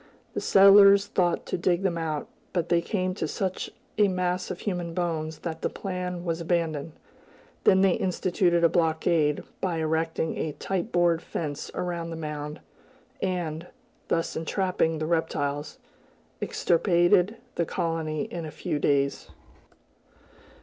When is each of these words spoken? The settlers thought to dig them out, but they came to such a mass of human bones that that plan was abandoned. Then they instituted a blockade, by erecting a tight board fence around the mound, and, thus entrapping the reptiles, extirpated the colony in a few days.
The 0.33 0.41
settlers 0.41 1.05
thought 1.05 1.45
to 1.45 1.59
dig 1.59 1.83
them 1.83 1.95
out, 1.95 2.27
but 2.53 2.69
they 2.69 2.81
came 2.81 3.13
to 3.13 3.27
such 3.27 3.69
a 3.99 4.07
mass 4.07 4.49
of 4.49 4.61
human 4.61 4.95
bones 4.95 5.37
that 5.41 5.61
that 5.61 5.69
plan 5.75 6.25
was 6.25 6.41
abandoned. 6.41 6.93
Then 7.65 7.81
they 7.81 7.91
instituted 7.91 8.63
a 8.63 8.67
blockade, 8.67 9.43
by 9.61 9.77
erecting 9.77 10.39
a 10.39 10.53
tight 10.53 10.91
board 10.91 11.21
fence 11.21 11.69
around 11.75 12.09
the 12.09 12.15
mound, 12.15 12.61
and, 13.21 13.67
thus 14.07 14.35
entrapping 14.35 14.97
the 14.97 15.05
reptiles, 15.05 15.77
extirpated 16.41 17.37
the 17.53 17.65
colony 17.67 18.23
in 18.23 18.43
a 18.43 18.49
few 18.49 18.79
days. 18.79 19.29